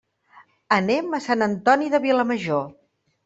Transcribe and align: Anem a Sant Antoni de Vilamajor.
Anem 0.77 1.13
a 1.17 1.19
Sant 1.27 1.45
Antoni 1.47 1.91
de 1.97 2.01
Vilamajor. 2.09 2.65